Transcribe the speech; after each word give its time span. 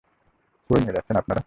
কই 0.69 0.79
নিয়ে 0.81 0.95
যাচ্ছেন 0.95 1.15
আপনারা? 1.17 1.39